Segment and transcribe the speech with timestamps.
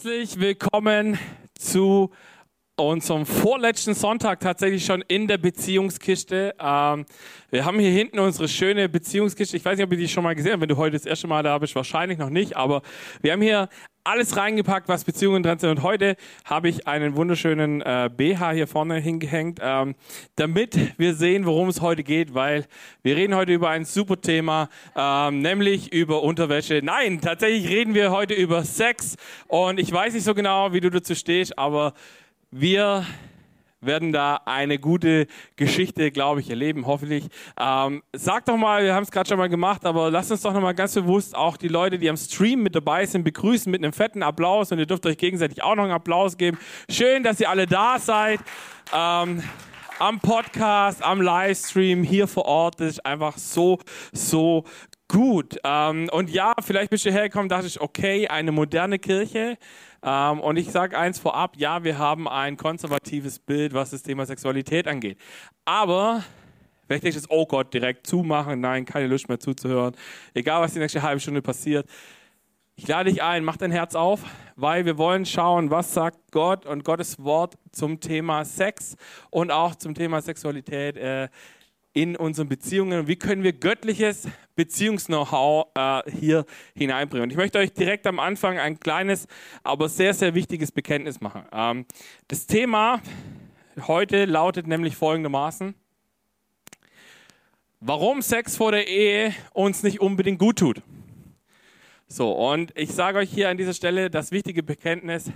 [0.00, 1.18] Herzlich willkommen
[1.58, 2.12] zu
[2.78, 6.54] unserem vorletzten Sonntag tatsächlich schon in der Beziehungskiste.
[6.60, 7.06] Ähm,
[7.50, 9.56] wir haben hier hinten unsere schöne Beziehungskiste.
[9.56, 10.62] Ich weiß nicht, ob ihr die schon mal gesehen habt.
[10.62, 12.56] Wenn du heute das erste Mal da bist, wahrscheinlich noch nicht.
[12.56, 12.82] Aber
[13.20, 13.68] wir haben hier
[14.04, 15.70] alles reingepackt, was Beziehungen dran sind.
[15.70, 19.96] Und heute habe ich einen wunderschönen äh, BH hier vorne hingehängt, ähm,
[20.36, 22.32] damit wir sehen, worum es heute geht.
[22.32, 22.66] Weil
[23.02, 26.80] wir reden heute über ein super Thema, ähm, nämlich über Unterwäsche.
[26.82, 29.16] Nein, tatsächlich reden wir heute über Sex.
[29.46, 31.92] Und ich weiß nicht so genau, wie du dazu stehst, aber
[32.50, 33.04] wir
[33.80, 37.26] werden da eine gute Geschichte, glaube ich, erleben, hoffentlich.
[37.60, 40.52] Ähm, sag doch mal, wir haben es gerade schon mal gemacht, aber lasst uns doch
[40.52, 43.82] noch mal ganz bewusst auch die Leute, die am Stream mit dabei sind, begrüßen mit
[43.82, 46.58] einem fetten Applaus und ihr dürft euch gegenseitig auch noch einen Applaus geben.
[46.90, 48.40] Schön, dass ihr alle da seid.
[48.92, 49.42] Ähm,
[50.00, 52.80] am Podcast, am Livestream, hier vor Ort.
[52.80, 53.78] Das ist einfach so,
[54.12, 54.64] so
[55.08, 55.56] gut.
[55.64, 59.56] Ähm, und ja, vielleicht bist du hergekommen, dachte ich, okay, eine moderne Kirche.
[60.02, 64.26] Ähm, und ich sage eins vorab, ja, wir haben ein konservatives Bild, was das Thema
[64.26, 65.18] Sexualität angeht.
[65.64, 66.22] Aber
[66.88, 69.94] Vielleicht denkst du oh Gott, direkt zumachen, nein, keine Lust mehr zuzuhören.
[70.32, 71.86] Egal, was die nächste halbe Stunde passiert.
[72.76, 74.22] Ich lade dich ein, mach dein Herz auf,
[74.56, 78.96] weil wir wollen schauen, was sagt Gott und Gottes Wort zum Thema Sex
[79.30, 80.96] und auch zum Thema Sexualität.
[80.96, 81.28] Äh,
[81.92, 83.08] in unseren Beziehungen.
[83.08, 86.44] Wie können wir göttliches Beziehungs-Know-how äh, hier
[86.74, 87.24] hineinbringen?
[87.24, 89.26] Und ich möchte euch direkt am Anfang ein kleines,
[89.62, 91.44] aber sehr, sehr wichtiges Bekenntnis machen.
[91.52, 91.86] Ähm,
[92.28, 93.00] das Thema
[93.86, 95.74] heute lautet nämlich folgendermaßen.
[97.80, 100.82] Warum Sex vor der Ehe uns nicht unbedingt gut tut.
[102.08, 105.30] So, und ich sage euch hier an dieser Stelle das wichtige Bekenntnis,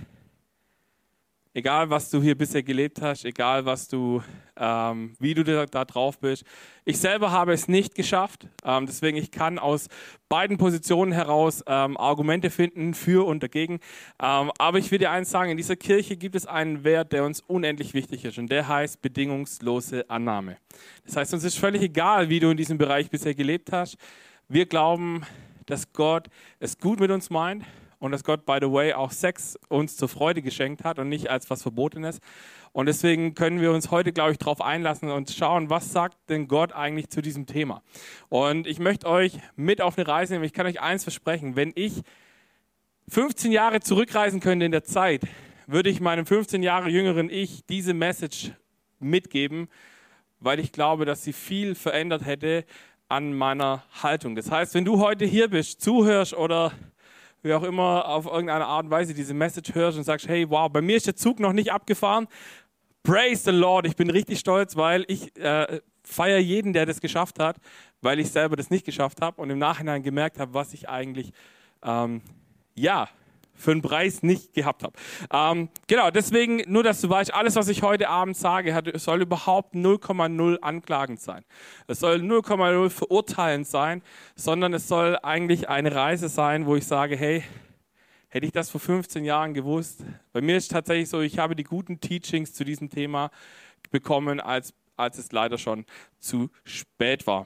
[1.55, 4.23] Egal, was du hier bisher gelebt hast, egal, was du,
[4.57, 6.43] ähm, wie du da, da, drauf bist.
[6.83, 8.47] Ich selber habe es nicht geschafft.
[8.65, 9.87] Ähm, deswegen, ich kann aus
[10.29, 13.75] beiden Positionen heraus ähm, Argumente finden für und dagegen.
[14.19, 17.23] Ähm, aber ich will dir eins sagen, in dieser Kirche gibt es einen Wert, der
[17.23, 18.39] uns unendlich wichtig ist.
[18.39, 20.57] Und der heißt bedingungslose Annahme.
[21.05, 23.97] Das heißt, uns ist völlig egal, wie du in diesem Bereich bisher gelebt hast.
[24.47, 25.23] Wir glauben,
[25.67, 27.63] dass Gott es gut mit uns meint
[28.03, 31.29] und dass Gott, by the way, auch Sex uns zur Freude geschenkt hat und nicht
[31.29, 32.19] als was Verbotenes.
[32.73, 36.49] Und deswegen können wir uns heute, glaube ich, darauf einlassen und schauen, was sagt denn
[36.49, 37.81] Gott eigentlich zu diesem Thema.
[38.27, 40.43] Und ich möchte euch mit auf eine Reise nehmen.
[40.43, 42.01] Ich kann euch eins versprechen, wenn ich
[43.07, 45.21] 15 Jahre zurückreisen könnte in der Zeit,
[45.65, 48.51] würde ich meinem 15 Jahre jüngeren Ich diese Message
[48.99, 49.69] mitgeben,
[50.41, 52.65] weil ich glaube, dass sie viel verändert hätte
[53.07, 54.35] an meiner Haltung.
[54.35, 56.73] Das heißt, wenn du heute hier bist, zuhörst oder
[57.43, 60.71] wie auch immer, auf irgendeine Art und Weise diese Message hörst und sagst, hey, wow,
[60.71, 62.27] bei mir ist der Zug noch nicht abgefahren.
[63.03, 67.39] Praise the Lord, ich bin richtig stolz, weil ich äh, feiere jeden, der das geschafft
[67.39, 67.57] hat,
[68.01, 71.33] weil ich selber das nicht geschafft habe und im Nachhinein gemerkt habe, was ich eigentlich,
[71.83, 72.21] ähm,
[72.75, 73.09] ja,
[73.55, 74.93] für einen Preis nicht gehabt habe.
[75.31, 79.21] Ähm, genau, deswegen, nur dass du weißt, alles, was ich heute Abend sage, hat, soll
[79.21, 81.43] überhaupt 0,0 anklagend sein.
[81.87, 84.01] Es soll 0,0 verurteilend sein,
[84.35, 87.43] sondern es soll eigentlich eine Reise sein, wo ich sage, hey,
[88.33, 90.03] hätte ich das vor 15 Jahren gewusst.
[90.31, 93.29] Bei mir ist tatsächlich so, ich habe die guten Teachings zu diesem Thema
[93.91, 95.85] bekommen, als, als es leider schon
[96.19, 97.45] zu spät war.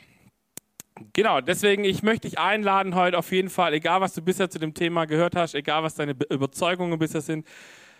[1.13, 4.59] Genau, deswegen, ich möchte dich einladen heute auf jeden Fall, egal was du bisher zu
[4.59, 7.47] dem Thema gehört hast, egal was deine Überzeugungen bisher sind,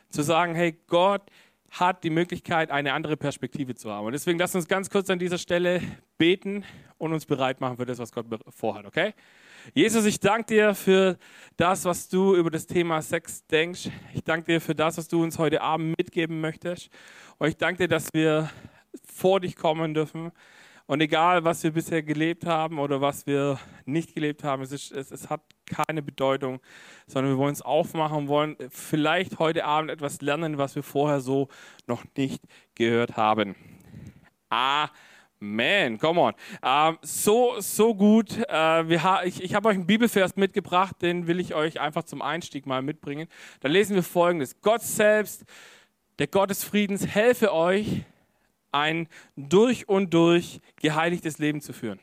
[0.10, 1.24] zu sagen, hey, Gott
[1.70, 4.06] hat die Möglichkeit, eine andere Perspektive zu haben.
[4.06, 5.82] Und deswegen lass uns ganz kurz an dieser Stelle
[6.18, 6.64] beten
[6.98, 9.14] und uns bereit machen für das, was Gott vorhat, okay?
[9.74, 11.18] Jesus, ich danke dir für
[11.58, 13.90] das, was du über das Thema Sex denkst.
[14.14, 16.90] Ich danke dir für das, was du uns heute Abend mitgeben möchtest.
[17.38, 18.50] Und ich danke dir, dass wir
[19.04, 20.32] vor dich kommen dürfen
[20.88, 24.94] und egal, was wir bisher gelebt haben oder was wir nicht gelebt haben, es, ist,
[24.94, 26.62] es, es hat keine Bedeutung,
[27.08, 31.50] sondern wir wollen es aufmachen wollen vielleicht heute Abend etwas lernen, was wir vorher so
[31.88, 32.42] noch nicht
[32.74, 33.56] gehört haben.
[34.50, 35.98] Amen.
[36.00, 36.34] Come on.
[36.64, 38.38] Ähm, so, so gut.
[38.48, 42.22] Äh, wir ich ich habe euch einen Bibelvers mitgebracht, den will ich euch einfach zum
[42.22, 43.28] Einstieg mal mitbringen.
[43.60, 44.62] Da lesen wir folgendes.
[44.62, 45.44] Gott selbst,
[46.18, 48.06] der Gott des Friedens, helfe euch,
[48.72, 52.00] ein durch und durch geheiligtes Leben zu führen.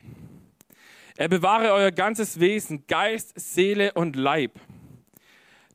[1.17, 4.59] Er bewahre euer ganzes Wesen, Geist, Seele und Leib,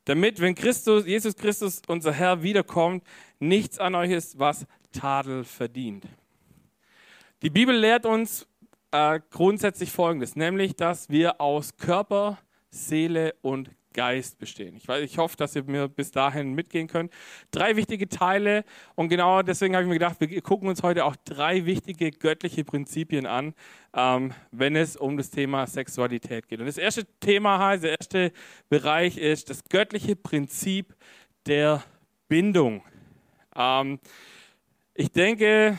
[0.04, 3.04] damit, wenn Christus, Jesus Christus, unser Herr, wiederkommt,
[3.38, 6.04] nichts an euch ist, was Tadel verdient.
[7.42, 8.46] Die Bibel lehrt uns
[8.90, 12.38] äh, grundsätzlich Folgendes, nämlich, dass wir aus Körper,
[12.70, 14.76] Seele und Geist bestehen.
[14.76, 17.12] Ich, weiß, ich hoffe, dass ihr mir bis dahin mitgehen könnt.
[17.50, 18.64] Drei wichtige Teile
[18.94, 22.64] und genau deswegen habe ich mir gedacht, wir gucken uns heute auch drei wichtige göttliche
[22.64, 23.54] Prinzipien an,
[23.94, 26.60] ähm, wenn es um das Thema Sexualität geht.
[26.60, 28.32] Und das erste Thema heißt, der erste
[28.68, 30.94] Bereich ist das göttliche Prinzip
[31.46, 31.82] der
[32.28, 32.82] Bindung.
[33.56, 33.98] Ähm,
[34.94, 35.76] ich denke,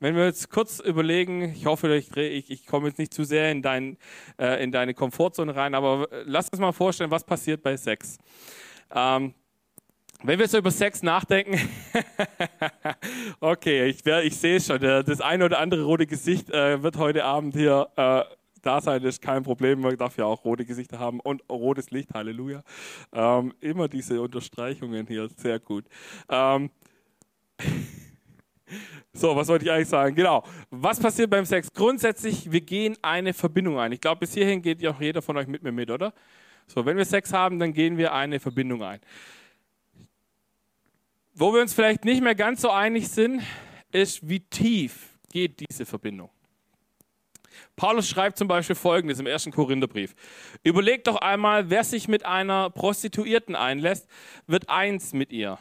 [0.00, 3.52] wenn wir jetzt kurz überlegen, ich hoffe, ich, ich, ich komme jetzt nicht zu sehr
[3.52, 3.98] in, dein,
[4.38, 8.18] äh, in deine Komfortzone rein, aber lass uns mal vorstellen, was passiert bei Sex.
[8.92, 9.34] Ähm,
[10.22, 11.58] wenn wir so über Sex nachdenken,
[13.40, 17.54] okay, ich, ich sehe schon, das eine oder andere rote Gesicht äh, wird heute Abend
[17.54, 18.22] hier äh,
[18.62, 19.80] da sein, ist kein Problem.
[19.80, 22.62] Man darf ja auch rote Gesichter haben und rotes Licht, Halleluja.
[23.12, 25.86] Ähm, immer diese Unterstreichungen hier, sehr gut.
[26.28, 26.70] Ähm,
[29.12, 30.14] so, was wollte ich eigentlich sagen?
[30.14, 30.44] Genau.
[30.70, 31.68] Was passiert beim Sex?
[31.72, 33.92] Grundsätzlich, wir gehen eine Verbindung ein.
[33.92, 36.12] Ich glaube, bis hierhin geht ja auch jeder von euch mit mir mit, oder?
[36.66, 39.00] So, wenn wir Sex haben, dann gehen wir eine Verbindung ein.
[41.34, 43.42] Wo wir uns vielleicht nicht mehr ganz so einig sind,
[43.92, 46.30] ist, wie tief geht diese Verbindung.
[47.76, 50.14] Paulus schreibt zum Beispiel Folgendes im ersten Korintherbrief.
[50.62, 54.08] Überlegt doch einmal, wer sich mit einer Prostituierten einlässt,
[54.46, 55.58] wird eins mit ihr.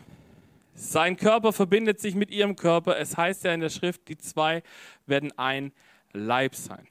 [0.81, 2.97] Sein Körper verbindet sich mit ihrem Körper.
[2.97, 4.63] Es heißt ja in der Schrift, die zwei
[5.07, 5.73] werden ein
[6.13, 6.87] Leib sein.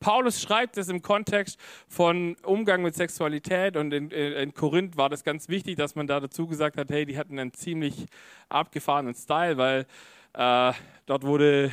[0.00, 1.58] Paulus schreibt es im Kontext
[1.88, 6.20] von Umgang mit Sexualität und in, in, Korinth war das ganz wichtig, dass man da
[6.20, 8.04] dazu gesagt hat, hey, die hatten einen ziemlich
[8.50, 9.86] abgefahrenen Style, weil
[10.34, 10.74] äh,
[11.06, 11.72] dort wurde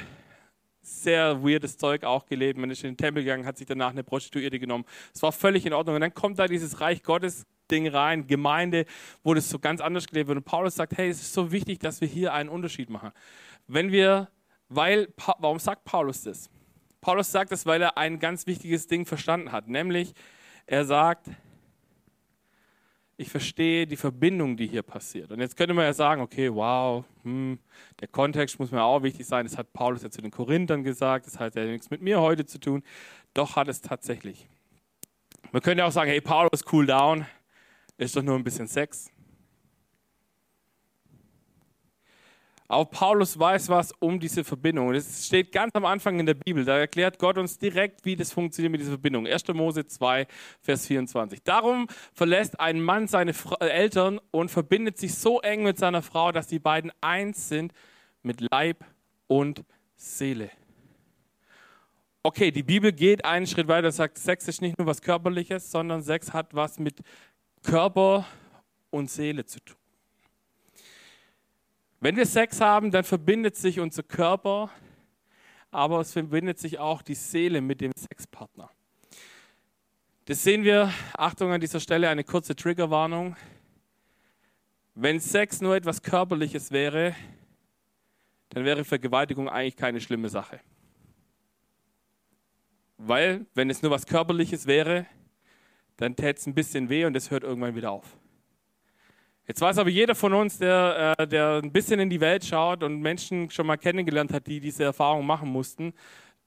[0.82, 2.58] sehr weirdes Zeug auch gelebt.
[2.58, 4.86] Man ist in den Tempel gegangen, hat sich danach eine Prostituierte genommen.
[5.14, 5.96] Es war völlig in Ordnung.
[5.96, 8.86] Und dann kommt da dieses Reich Gottes Ding rein, Gemeinde,
[9.24, 10.38] wo das so ganz anders gelebt wird.
[10.38, 13.12] Und Paulus sagt, hey, es ist so wichtig, dass wir hier einen Unterschied machen.
[13.68, 14.30] Wenn wir,
[14.68, 15.08] weil,
[15.40, 16.50] warum sagt Paulus das?
[17.02, 19.68] Paulus sagt das, weil er ein ganz wichtiges Ding verstanden hat.
[19.68, 20.14] Nämlich,
[20.66, 21.30] er sagt,
[23.20, 25.32] ich verstehe die Verbindung, die hier passiert.
[25.32, 27.60] Und jetzt könnte man ja sagen, okay, wow, hm,
[28.00, 29.46] der Kontext muss mir auch wichtig sein.
[29.46, 32.46] Das hat Paulus ja zu den Korinthern gesagt, das hat ja nichts mit mir heute
[32.46, 32.82] zu tun.
[33.34, 34.48] Doch hat es tatsächlich.
[35.52, 37.26] Man könnte auch sagen, hey, Paulus, cool down,
[38.00, 39.12] ist doch nur ein bisschen Sex.
[42.72, 44.94] Auch Paulus weiß was um diese Verbindung.
[44.94, 46.64] Das steht ganz am Anfang in der Bibel.
[46.64, 49.26] Da erklärt Gott uns direkt, wie das funktioniert mit dieser Verbindung.
[49.26, 49.48] 1.
[49.56, 50.28] Mose 2,
[50.62, 51.42] Vers 24.
[51.44, 56.32] Darum verlässt ein Mann seine äh, Eltern und verbindet sich so eng mit seiner Frau,
[56.32, 57.74] dass die beiden eins sind
[58.22, 58.86] mit Leib
[59.26, 59.64] und
[59.96, 60.52] Seele.
[62.22, 65.72] Okay, die Bibel geht einen Schritt weiter und sagt, Sex ist nicht nur was Körperliches,
[65.72, 67.00] sondern Sex hat was mit
[67.64, 68.26] Körper
[68.90, 69.78] und Seele zu tun.
[72.02, 74.70] Wenn wir Sex haben, dann verbindet sich unser Körper,
[75.70, 78.70] aber es verbindet sich auch die Seele mit dem Sexpartner.
[80.26, 83.36] Das sehen wir, Achtung an dieser Stelle, eine kurze Triggerwarnung.
[84.96, 87.16] Wenn Sex nur etwas Körperliches wäre,
[88.50, 90.60] dann wäre Vergewaltigung eigentlich keine schlimme Sache.
[92.98, 95.06] Weil, wenn es nur was Körperliches wäre,
[96.00, 98.18] dann täte es ein bisschen weh und es hört irgendwann wieder auf.
[99.46, 102.84] Jetzt weiß aber jeder von uns, der, äh, der ein bisschen in die Welt schaut
[102.84, 105.94] und Menschen schon mal kennengelernt hat, die diese Erfahrung machen mussten,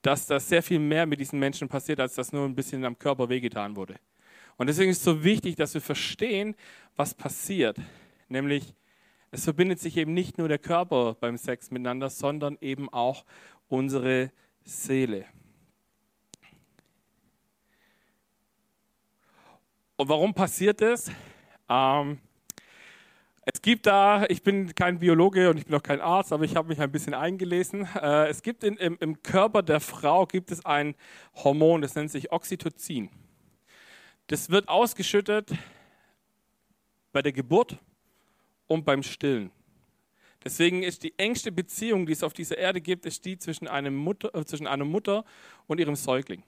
[0.01, 2.97] dass das sehr viel mehr mit diesen Menschen passiert, als dass nur ein bisschen am
[2.97, 3.95] Körper wehgetan wurde.
[4.57, 6.55] Und deswegen ist es so wichtig, dass wir verstehen,
[6.95, 7.77] was passiert.
[8.29, 8.73] Nämlich,
[9.29, 13.23] es verbindet sich eben nicht nur der Körper beim Sex miteinander, sondern eben auch
[13.67, 14.31] unsere
[14.63, 15.25] Seele.
[19.95, 21.11] Und warum passiert das?
[21.69, 22.19] Ähm,
[23.45, 26.55] es gibt da, ich bin kein Biologe und ich bin auch kein Arzt, aber ich
[26.55, 27.87] habe mich ein bisschen eingelesen.
[27.95, 30.95] Äh, es gibt in, im, im, Körper der Frau gibt es ein
[31.35, 33.09] Hormon, das nennt sich Oxytocin.
[34.27, 35.51] Das wird ausgeschüttet
[37.11, 37.77] bei der Geburt
[38.67, 39.51] und beim Stillen.
[40.43, 43.95] Deswegen ist die engste Beziehung, die es auf dieser Erde gibt, ist die zwischen, einem
[43.95, 45.23] Mutter, äh, zwischen einer Mutter
[45.67, 46.43] und ihrem Säugling.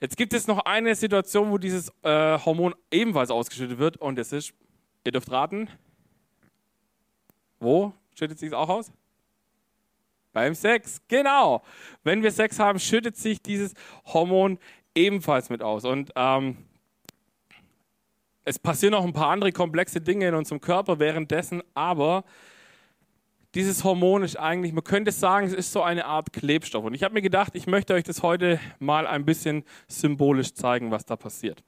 [0.00, 4.32] Jetzt gibt es noch eine Situation, wo dieses äh, Hormon ebenfalls ausgeschüttet wird und das
[4.32, 4.54] ist
[5.04, 5.68] Ihr dürft raten.
[7.58, 8.92] Wo schüttet sich es auch aus?
[10.32, 11.62] Beim Sex, genau.
[12.04, 13.74] Wenn wir Sex haben, schüttet sich dieses
[14.06, 14.58] Hormon
[14.94, 15.84] ebenfalls mit aus.
[15.84, 16.58] Und ähm,
[18.44, 22.24] es passieren noch ein paar andere komplexe Dinge in unserem Körper währenddessen, aber
[23.54, 26.84] dieses Hormon ist eigentlich, man könnte sagen, es ist so eine Art Klebstoff.
[26.84, 30.90] Und ich habe mir gedacht, ich möchte euch das heute mal ein bisschen symbolisch zeigen,
[30.90, 31.62] was da passiert.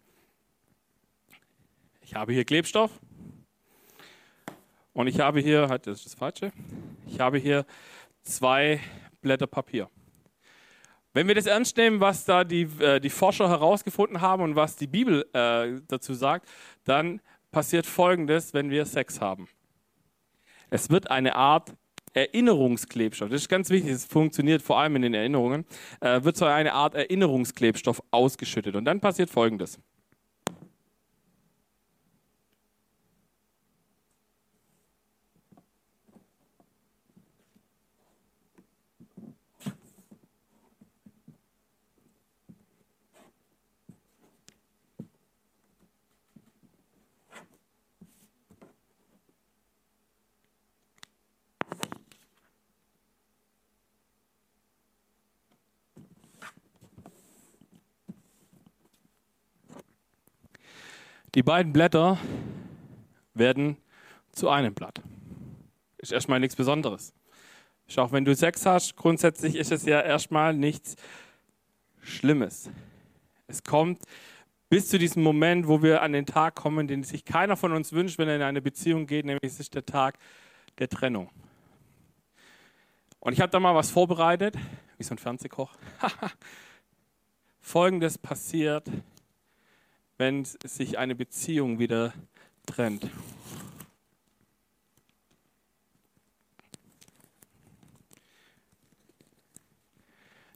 [2.02, 2.90] Ich habe hier Klebstoff,
[4.94, 6.52] und ich habe hier, halt, das ist das Falsche,
[7.06, 7.64] ich habe hier
[8.22, 8.80] zwei
[9.22, 9.88] Blätter Papier.
[11.14, 14.76] Wenn wir das ernst nehmen, was da die, äh, die Forscher herausgefunden haben und was
[14.76, 16.48] die Bibel äh, dazu sagt,
[16.84, 17.20] dann
[17.50, 19.48] passiert Folgendes, wenn wir Sex haben.
[20.72, 21.74] Es wird eine Art
[22.14, 25.66] Erinnerungsklebstoff, das ist ganz wichtig, es funktioniert vor allem in den Erinnerungen,
[26.00, 28.74] äh, wird so eine Art Erinnerungsklebstoff ausgeschüttet.
[28.74, 29.78] Und dann passiert Folgendes.
[61.34, 62.18] Die beiden Blätter
[63.32, 63.78] werden
[64.32, 65.00] zu einem Blatt.
[65.96, 67.14] Ist erstmal nichts Besonderes.
[67.88, 70.96] Schau, wenn du sechs hast, grundsätzlich ist es ja erstmal nichts
[72.02, 72.70] Schlimmes.
[73.46, 74.02] Es kommt
[74.68, 77.92] bis zu diesem Moment, wo wir an den Tag kommen, den sich keiner von uns
[77.92, 80.18] wünscht, wenn er in eine Beziehung geht, nämlich es ist der Tag
[80.78, 81.30] der Trennung.
[83.20, 84.56] Und ich habe da mal was vorbereitet,
[84.98, 85.76] wie so ein Fernsehkoch.
[87.60, 88.90] Folgendes passiert,
[90.22, 92.14] wenn sich eine Beziehung wieder
[92.64, 93.10] trennt.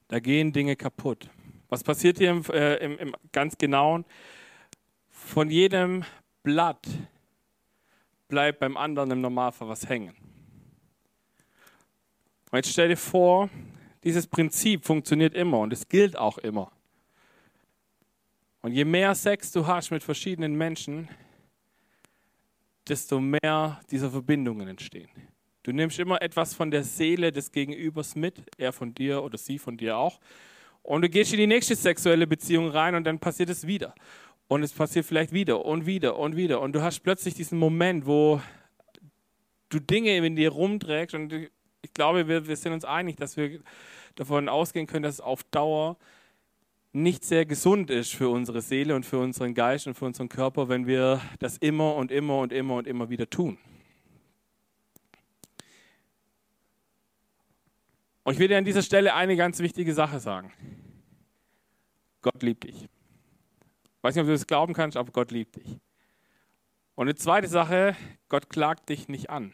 [0.07, 1.29] Da gehen Dinge kaputt.
[1.69, 4.05] Was passiert hier im, äh, im, im ganz genauen?
[5.09, 6.05] Von jedem
[6.45, 6.87] Blatt
[8.29, 10.15] bleibt beim anderen im Normalfall was hängen.
[12.53, 13.51] Und jetzt stell dir vor,
[14.05, 16.71] dieses Prinzip funktioniert immer und es gilt auch immer.
[18.67, 21.09] Und je mehr Sex du hast mit verschiedenen Menschen,
[22.89, 25.09] desto mehr dieser Verbindungen entstehen.
[25.63, 29.61] Du nimmst immer etwas von der Seele des Gegenübers mit, er von dir oder sie
[29.61, 30.19] von dir auch.
[30.83, 33.95] Und du gehst in die nächste sexuelle Beziehung rein und dann passiert es wieder.
[34.49, 36.61] Und es passiert vielleicht wieder und wieder und wieder.
[36.61, 38.41] Und du hast plötzlich diesen Moment, wo
[39.69, 41.15] du Dinge in dir rumträgst.
[41.15, 41.33] Und
[41.83, 43.61] ich glaube, wir, wir sind uns einig, dass wir
[44.17, 45.97] davon ausgehen können, dass es auf Dauer
[46.97, 50.69] nicht sehr gesund ist für unsere Seele und für unseren Geist und für unseren Körper,
[50.69, 53.59] wenn wir das immer und immer und immer und immer wieder tun.
[58.25, 60.53] Und ich will dir an dieser Stelle eine ganz wichtige Sache sagen.
[62.23, 62.85] Gott liebt dich.
[62.85, 65.79] Ich weiß nicht, ob du das glauben kannst, aber Gott liebt dich.
[66.95, 67.95] Und eine zweite Sache,
[68.29, 69.53] Gott klagt dich nicht an.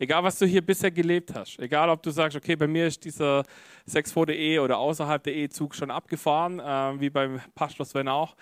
[0.00, 3.04] Egal, was du hier bisher gelebt hast, egal, ob du sagst, okay, bei mir ist
[3.04, 3.42] dieser
[3.84, 8.06] Sex vor der Ehe oder außerhalb der Ehezug schon abgefahren, äh, wie beim Pastor Sven
[8.06, 8.36] auch.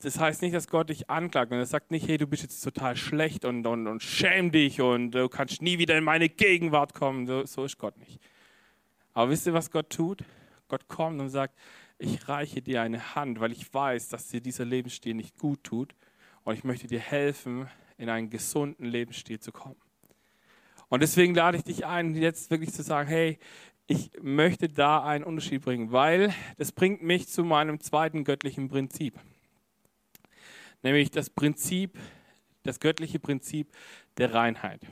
[0.00, 2.62] Das heißt nicht, dass Gott dich anklagt und er sagt nicht, hey, du bist jetzt
[2.62, 6.94] total schlecht und, und, und schäm dich und du kannst nie wieder in meine Gegenwart
[6.94, 7.26] kommen.
[7.26, 8.18] So, so ist Gott nicht.
[9.12, 10.24] Aber wisst ihr, was Gott tut?
[10.68, 11.58] Gott kommt und sagt,
[11.98, 15.94] ich reiche dir eine Hand, weil ich weiß, dass dir dieser Lebensstil nicht gut tut
[16.42, 19.83] und ich möchte dir helfen, in einen gesunden Lebensstil zu kommen.
[20.94, 23.40] Und deswegen lade ich dich ein, jetzt wirklich zu sagen, hey,
[23.88, 29.18] ich möchte da einen Unterschied bringen, weil das bringt mich zu meinem zweiten göttlichen Prinzip.
[30.84, 31.98] Nämlich das Prinzip,
[32.62, 33.72] das göttliche Prinzip
[34.18, 34.82] der Reinheit.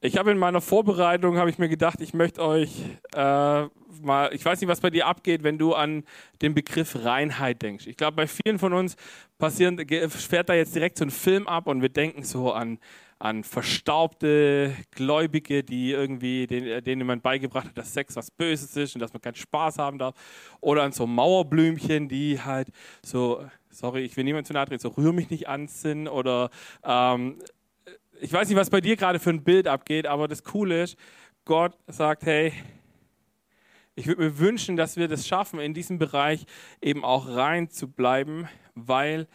[0.00, 2.70] Ich habe in meiner Vorbereitung, habe ich mir gedacht, ich möchte euch
[3.16, 3.66] äh,
[4.02, 6.04] mal, ich weiß nicht, was bei dir abgeht, wenn du an
[6.42, 7.88] den Begriff Reinheit denkst.
[7.88, 8.94] Ich glaube, bei vielen von uns
[9.38, 12.78] passieren, fährt da jetzt direkt so ein Film ab und wir denken so an,
[13.22, 18.96] an verstaubte Gläubige, die irgendwie, denen, denen man beigebracht hat, dass Sex was Böses ist
[18.96, 20.16] und dass man keinen Spaß haben darf.
[20.60, 22.68] Oder an so Mauerblümchen, die halt
[23.00, 26.50] so, sorry, ich will niemand zu nahe treten, so rühr mich nicht an sind oder
[26.82, 27.38] ähm,
[28.20, 30.96] ich weiß nicht, was bei dir gerade für ein Bild abgeht, aber das Coole ist,
[31.44, 32.52] Gott sagt, hey,
[33.94, 36.44] ich würde mir wünschen, dass wir das schaffen, in diesem Bereich
[36.80, 39.28] eben auch rein zu bleiben, weil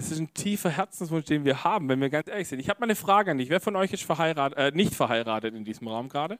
[0.00, 2.58] das ist ein tiefer Herzenswunsch, den wir haben, wenn wir ganz ehrlich sind.
[2.58, 3.50] Ich habe mal eine Frage an dich.
[3.50, 6.38] Wer von euch ist verheiratet, äh, nicht verheiratet in diesem Raum gerade?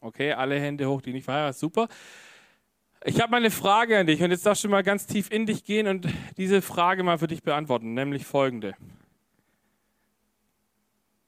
[0.00, 1.74] Okay, alle Hände hoch, die nicht verheiratet sind.
[1.74, 1.88] Super.
[3.04, 5.44] Ich habe mal eine Frage an dich und jetzt darfst du mal ganz tief in
[5.44, 8.74] dich gehen und diese Frage mal für dich beantworten, nämlich folgende.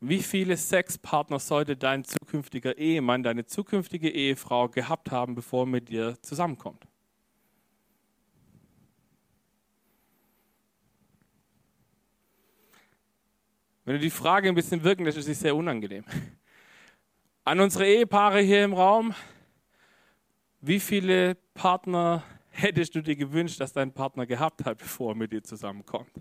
[0.00, 5.90] Wie viele Sexpartner sollte dein zukünftiger Ehemann, deine zukünftige Ehefrau gehabt haben, bevor er mit
[5.90, 6.89] dir zusammenkommt?
[13.84, 16.04] Wenn du die Frage ein bisschen wirken lässt, ist sie sehr unangenehm.
[17.44, 19.14] An unsere Ehepaare hier im Raum,
[20.60, 25.32] wie viele Partner hättest du dir gewünscht, dass dein Partner gehabt hat, bevor er mit
[25.32, 26.12] dir zusammenkommt?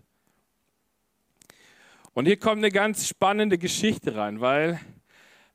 [2.14, 4.80] Und hier kommt eine ganz spannende Geschichte rein, weil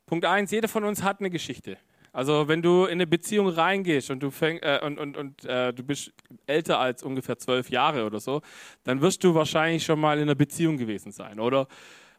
[0.07, 1.79] Punkt 1, jeder von uns hat eine Geschichte.
[2.15, 5.73] Also wenn du in eine Beziehung reingehst und du, fäng, äh, und, und, und äh,
[5.73, 6.13] du bist
[6.47, 8.41] älter als ungefähr zwölf Jahre oder so,
[8.85, 11.67] dann wirst du wahrscheinlich schon mal in einer Beziehung gewesen sein oder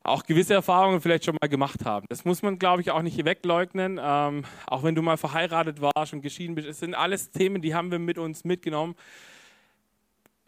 [0.03, 2.05] auch gewisse Erfahrungen vielleicht schon mal gemacht haben.
[2.09, 3.99] Das muss man, glaube ich, auch nicht wegleugnen.
[4.03, 7.73] Ähm, auch wenn du mal verheiratet warst und geschieden bist, es sind alles Themen, die
[7.73, 8.95] haben wir mit uns mitgenommen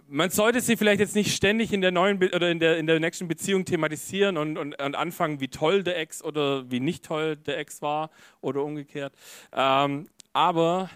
[0.09, 2.87] man sollte sie vielleicht jetzt nicht ständig in der neuen Be oder in der, in
[2.87, 7.05] der nächsten Beziehung thematisieren und, und, und, anfangen, wie toll der Ex oder wie nicht
[7.05, 8.09] toll der Ex war
[8.41, 9.13] oder umgekehrt.
[9.51, 10.89] Ähm, aber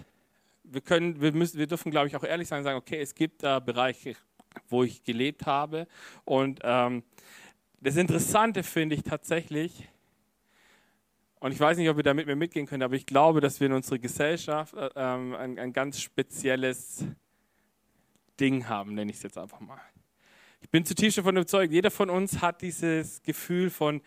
[0.63, 3.13] wir können, wir müssen, wir dürfen, glaube ich, auch ehrlich sein und sagen, okay, es
[3.13, 4.15] gibt da Bereiche,
[4.69, 5.87] wo ich gelebt habe.
[6.23, 7.03] Und ähm,
[7.81, 9.89] das Interessante finde ich tatsächlich,
[11.39, 13.59] und ich weiß nicht, ob ihr da mit mir mitgehen könnt, aber ich glaube, dass
[13.59, 17.03] wir in unserer Gesellschaft äh, ähm, ein, ein ganz spezielles
[18.41, 19.79] Ding haben, nenne ich es jetzt einfach mal.
[20.61, 24.01] Ich bin zutiefst davon überzeugt, jeder von uns hat dieses Gefühl von,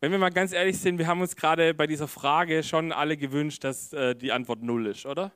[0.00, 3.16] wenn wir mal ganz ehrlich sind, wir haben uns gerade bei dieser Frage schon alle
[3.16, 5.32] gewünscht, dass äh, die Antwort null ist, oder?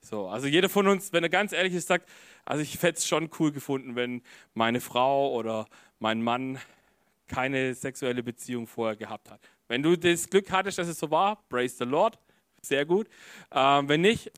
[0.00, 2.08] So, also jeder von uns, wenn er ganz ehrlich ist, sagt,
[2.44, 5.66] also ich hätte es schon cool gefunden, wenn meine Frau oder
[5.98, 6.58] mein Mann
[7.26, 9.40] keine sexuelle Beziehung vorher gehabt hat.
[9.68, 12.18] Wenn du das Glück hattest, dass es so war, praise the Lord,
[12.60, 13.08] sehr gut.
[13.50, 14.30] Ähm, wenn nicht,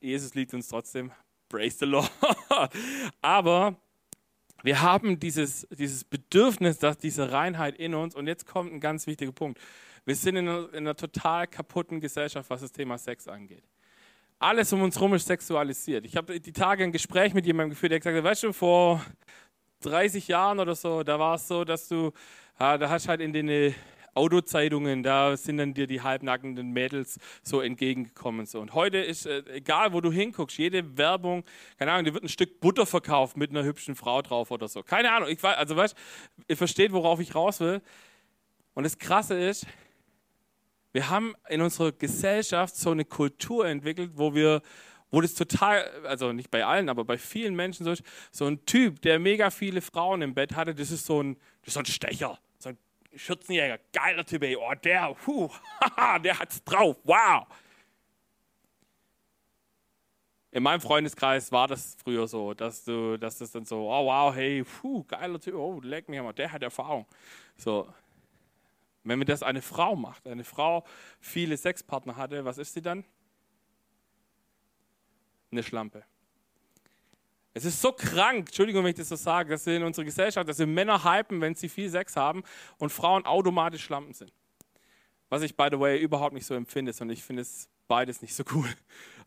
[0.00, 1.12] Jesus liebt uns trotzdem,
[1.56, 2.10] praise the Lord.
[3.22, 3.76] Aber
[4.62, 9.06] wir haben dieses, dieses Bedürfnis, dass diese Reinheit in uns, und jetzt kommt ein ganz
[9.06, 9.58] wichtiger Punkt.
[10.04, 13.64] Wir sind in einer, in einer total kaputten Gesellschaft, was das Thema Sex angeht.
[14.38, 16.04] Alles um uns herum ist sexualisiert.
[16.04, 19.00] Ich habe die Tage ein Gespräch mit jemandem geführt, der gesagt hat, weißt du, vor
[19.80, 22.12] 30 Jahren oder so, da war es so, dass du,
[22.60, 23.74] ja, da hast halt in den
[24.16, 28.46] Autozeitungen, da sind dann dir die halbnackenden Mädels so entgegengekommen.
[28.46, 28.60] So.
[28.60, 31.44] Und heute ist, äh, egal wo du hinguckst, jede Werbung,
[31.78, 34.82] keine Ahnung, da wird ein Stück Butter verkauft mit einer hübschen Frau drauf oder so.
[34.82, 35.96] Keine Ahnung, ich weiß, also weißt
[36.48, 37.82] ihr versteht, worauf ich raus will.
[38.74, 39.66] Und das Krasse ist,
[40.92, 44.62] wir haben in unserer Gesellschaft so eine Kultur entwickelt, wo wir
[45.10, 48.66] wo das total, also nicht bei allen, aber bei vielen Menschen so ist, so ein
[48.66, 51.80] Typ, der mega viele Frauen im Bett hatte, das ist so ein, das ist so
[51.80, 52.38] ein Stecher.
[53.16, 54.56] Schürzenjäger, geiler Typ, ey.
[54.56, 57.46] oh der, huh, haha, der hat's drauf, wow.
[60.50, 64.34] In meinem Freundeskreis war das früher so, dass du, dass das dann so, oh wow,
[64.34, 67.06] hey, puh, geiler Typ, oh, leck mich mal, der hat Erfahrung.
[67.56, 67.92] So,
[69.04, 70.84] wenn mir das eine Frau macht, eine Frau
[71.20, 73.04] viele Sexpartner hatte, was ist sie dann?
[75.52, 76.04] Eine Schlampe.
[77.56, 80.46] Es ist so krank, Entschuldigung, wenn ich das so sage, dass wir in unserer Gesellschaft,
[80.46, 82.42] dass wir Männer hypen, wenn sie viel Sex haben
[82.76, 84.30] und Frauen automatisch Schlampen sind.
[85.30, 88.34] Was ich, by the way, überhaupt nicht so empfinde, sondern ich finde es beides nicht
[88.34, 88.68] so cool.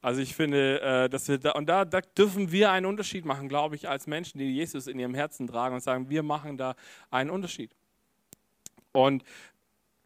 [0.04, 3.50] Also ich finde, äh, dass wir da, und da, da dürfen wir einen Unterschied machen,
[3.50, 6.76] glaube ich, als Menschen, die Jesus in ihrem Herzen tragen und sagen, wir machen da
[7.10, 7.72] einen Unterschied.
[8.92, 9.24] Und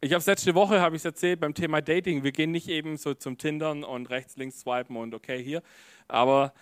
[0.00, 2.96] ich habe letzte Woche, habe ich es erzählt, beim Thema Dating, wir gehen nicht eben
[2.96, 5.62] so zum Tindern und rechts, links swipen und okay hier,
[6.08, 6.54] aber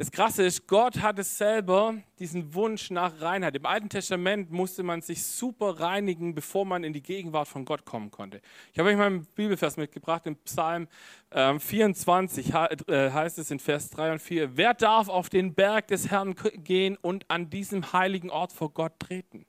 [0.00, 3.54] das Krasse ist, Gott hatte selber diesen Wunsch nach Reinheit.
[3.54, 7.84] Im Alten Testament musste man sich super reinigen, bevor man in die Gegenwart von Gott
[7.84, 8.40] kommen konnte.
[8.72, 10.88] Ich habe euch mal einen Bibelvers mitgebracht, im Psalm
[11.28, 16.10] äh, 24 heißt es in Vers 3 und 4, wer darf auf den Berg des
[16.10, 19.44] Herrn gehen und an diesem heiligen Ort vor Gott treten?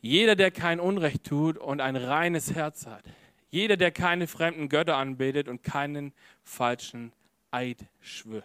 [0.00, 3.02] Jeder, der kein Unrecht tut und ein reines Herz hat.
[3.50, 6.12] Jeder, der keine fremden Götter anbetet und keinen
[6.44, 7.10] falschen
[7.56, 8.44] Eid schwört.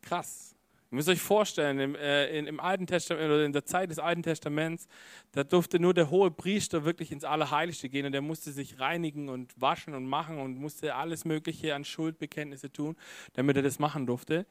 [0.00, 0.54] Krass.
[0.92, 4.22] Ihr müsst euch vorstellen, im, äh, im Alten Testament oder in der Zeit des Alten
[4.22, 4.86] Testaments,
[5.32, 9.28] da durfte nur der hohe Priester wirklich ins Allerheiligste gehen und der musste sich reinigen
[9.28, 12.94] und waschen und machen und musste alles Mögliche an Schuldbekenntnisse tun,
[13.32, 14.46] damit er das machen durfte.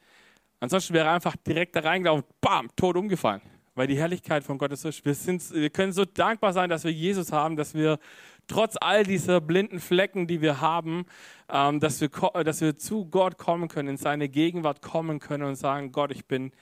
[0.60, 3.40] Ansonsten wäre er einfach direkt da reingelaufen, bam, tot umgefallen,
[3.74, 4.90] weil die Herrlichkeit von Gott ist so.
[5.02, 7.98] Wir, sind, wir können so dankbar sein, dass wir Jesus haben, dass wir
[8.46, 11.06] trotz all dieser blinden Flecken, die wir haben,
[11.48, 15.56] ähm, dass, wir, dass wir zu Gott kommen können, in seine Gegenwart kommen können und
[15.56, 16.52] sagen, Gott, ich bin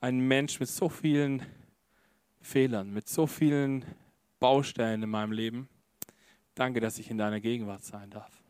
[0.00, 1.44] ein Mensch mit so vielen
[2.40, 3.84] Fehlern, mit so vielen
[4.40, 5.68] Baustellen in meinem Leben.
[6.54, 8.42] Danke, dass ich in deiner Gegenwart sein darf.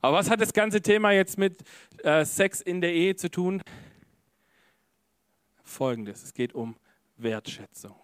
[0.00, 1.58] Aber was hat das ganze Thema jetzt mit
[2.04, 3.62] äh, Sex in der Ehe zu tun?
[5.62, 6.76] Folgendes, es geht um
[7.16, 7.96] Wertschätzung.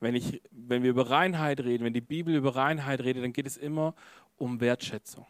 [0.00, 3.46] Wenn, ich, wenn wir über Reinheit reden, wenn die Bibel über Reinheit redet, dann geht
[3.46, 3.94] es immer
[4.36, 5.26] um Wertschätzung.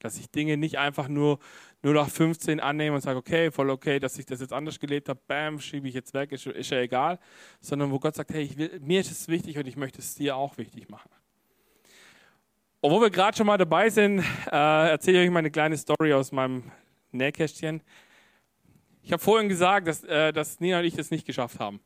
[0.00, 1.38] Dass ich Dinge nicht einfach nur,
[1.82, 5.20] nach 15 annehme und sage, okay, voll okay, dass ich das jetzt anders gelebt habe,
[5.26, 7.18] bam, schiebe ich jetzt weg, ist, ist ja egal.
[7.60, 10.36] Sondern wo Gott sagt, hey, will, mir ist es wichtig und ich möchte es dir
[10.36, 11.10] auch wichtig machen.
[12.80, 16.12] Wo wir gerade schon mal dabei sind, äh, erzähle ich euch mal eine kleine Story
[16.12, 16.70] aus meinem
[17.10, 17.82] Nähkästchen.
[19.02, 21.80] Ich habe vorhin gesagt, dass, äh, dass Nina und ich das nicht geschafft haben.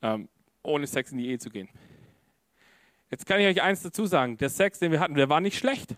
[0.00, 0.28] Ähm,
[0.68, 1.68] ohne Sex in die Ehe zu gehen.
[3.10, 4.36] Jetzt kann ich euch eins dazu sagen.
[4.36, 5.96] Der Sex, den wir hatten, der war nicht schlecht.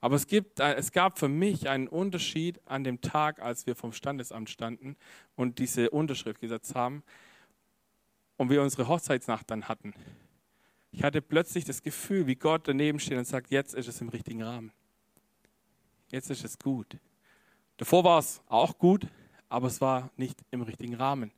[0.00, 3.92] Aber es, gibt, es gab für mich einen Unterschied an dem Tag, als wir vom
[3.92, 4.96] Standesamt standen
[5.36, 7.02] und diese Unterschrift gesetzt haben
[8.38, 9.92] und wir unsere Hochzeitsnacht dann hatten.
[10.90, 14.08] Ich hatte plötzlich das Gefühl, wie Gott daneben steht und sagt, jetzt ist es im
[14.08, 14.72] richtigen Rahmen.
[16.10, 16.96] Jetzt ist es gut.
[17.76, 19.06] Davor war es auch gut,
[19.50, 21.30] aber es war nicht im richtigen Rahmen.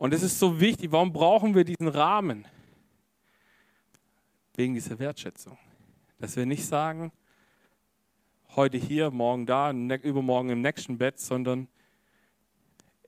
[0.00, 2.48] Und es ist so wichtig, warum brauchen wir diesen Rahmen?
[4.54, 5.58] Wegen dieser Wertschätzung.
[6.18, 7.12] Dass wir nicht sagen,
[8.56, 11.68] heute hier, morgen da, übermorgen im nächsten Bett, sondern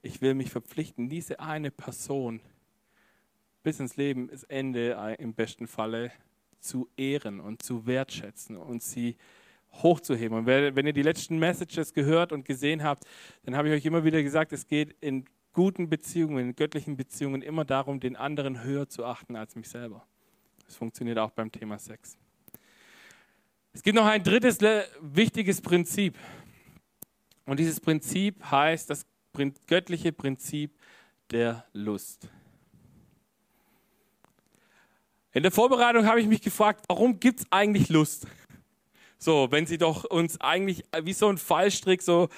[0.03, 2.41] ich will mich verpflichten, diese eine Person
[3.63, 6.11] bis ins Lebensende äh, im besten Falle
[6.59, 9.17] zu ehren und zu wertschätzen und sie
[9.81, 10.37] hochzuheben.
[10.37, 13.03] Und wenn ihr die letzten Messages gehört und gesehen habt,
[13.45, 17.41] dann habe ich euch immer wieder gesagt, es geht in guten Beziehungen, in göttlichen Beziehungen
[17.41, 20.05] immer darum, den anderen höher zu achten als mich selber.
[20.65, 22.17] Das funktioniert auch beim Thema Sex.
[23.71, 24.59] Es gibt noch ein drittes
[25.01, 26.17] wichtiges Prinzip.
[27.45, 29.05] Und dieses Prinzip heißt das
[29.67, 30.71] göttliche Prinzip
[31.31, 32.29] der Lust.
[35.31, 38.27] In der Vorbereitung habe ich mich gefragt, warum gibt es eigentlich Lust?
[39.17, 42.29] So, wenn sie doch uns eigentlich wie so ein Fallstrick so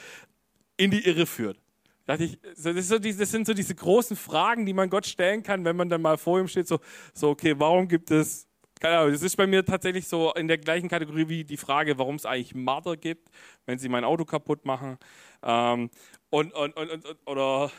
[0.77, 1.59] in die Irre führt.
[2.05, 2.19] Das,
[2.55, 6.01] so das, sind so diese großen Fragen, die man Gott stellen kann, wenn man dann
[6.01, 6.79] mal vor ihm steht, so,
[7.13, 8.47] so okay, warum gibt es,
[8.79, 11.97] keine Ahnung, das ist bei mir tatsächlich so in der gleichen Kategorie wie die Frage,
[11.97, 13.29] warum es eigentlich Marder gibt,
[13.65, 14.97] wenn sie mein Auto kaputt machen.
[15.41, 15.89] Ähm,
[16.29, 17.71] und, und, und, und, oder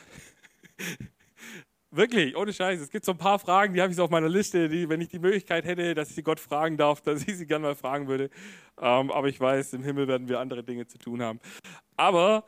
[1.93, 2.81] Wirklich, ohne Scheiß.
[2.81, 5.01] Es gibt so ein paar Fragen, die habe ich so auf meiner Liste, die, wenn
[5.01, 7.75] ich die Möglichkeit hätte, dass ich sie Gott fragen darf, dass ich sie gerne mal
[7.75, 8.29] fragen würde.
[8.79, 11.41] Ähm, aber ich weiß, im Himmel werden wir andere Dinge zu tun haben.
[11.97, 12.45] Aber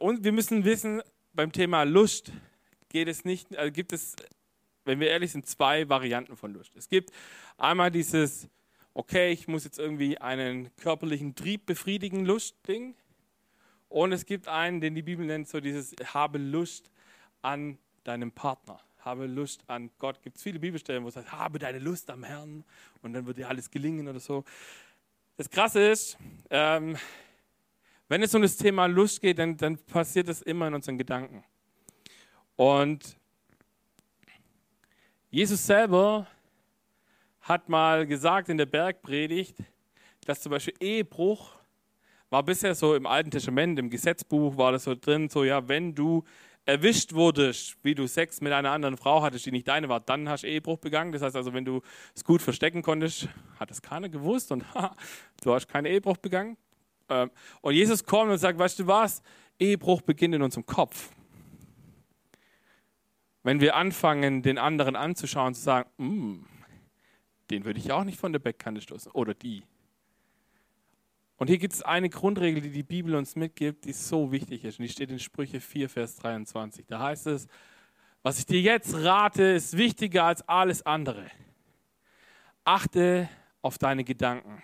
[0.00, 2.32] und wir müssen wissen, beim Thema Lust
[2.88, 4.16] geht es nicht, also gibt es,
[4.84, 6.74] wenn wir ehrlich sind, zwei Varianten von Lust.
[6.76, 7.10] Es gibt
[7.58, 8.48] einmal dieses,
[8.94, 12.94] okay, ich muss jetzt irgendwie einen körperlichen Trieb befriedigen, Lust-Ding.
[13.88, 16.90] Und es gibt einen, den die Bibel nennt, so dieses habe Lust
[17.42, 18.80] an deinem Partner.
[19.00, 20.20] Habe Lust an Gott.
[20.22, 22.64] Gibt es viele Bibelstellen, wo es heißt, habe deine Lust am Herrn
[23.02, 24.44] und dann wird dir alles gelingen oder so.
[25.36, 26.18] Das Krasse ist,
[26.50, 26.96] ähm,
[28.08, 31.44] wenn es um das Thema Lust geht, dann, dann passiert das immer in unseren Gedanken.
[32.56, 33.16] Und
[35.30, 36.26] Jesus selber
[37.40, 39.56] hat mal gesagt in der Bergpredigt,
[40.24, 41.52] dass zum Beispiel Ehebruch
[42.30, 45.94] war bisher so im Alten Testament, im Gesetzbuch war das so drin, so ja, wenn
[45.94, 46.24] du
[46.64, 50.28] erwischt wurdest, wie du Sex mit einer anderen Frau hattest, die nicht deine war, dann
[50.28, 51.12] hast du Ehebruch begangen.
[51.12, 51.80] Das heißt also, wenn du
[52.14, 53.28] es gut verstecken konntest,
[53.60, 54.64] hat es keiner gewusst und
[55.42, 56.56] du hast keinen Ehebruch begangen.
[57.08, 59.22] Ähm, und Jesus kommt und sagt, weißt du was?
[59.58, 61.10] Ehebruch beginnt in unserem Kopf.
[63.42, 66.44] Wenn wir anfangen, den anderen anzuschauen und zu sagen, mm,
[67.50, 69.62] den würde ich auch nicht von der Beckkante stoßen oder die.
[71.36, 74.78] Und hier gibt es eine Grundregel, die die Bibel uns mitgibt, die so wichtig ist.
[74.78, 76.86] Und die steht in Sprüche 4, Vers 23.
[76.86, 77.46] Da heißt es,
[78.22, 81.30] was ich dir jetzt rate, ist wichtiger als alles andere.
[82.64, 83.28] Achte
[83.62, 84.62] auf deine Gedanken,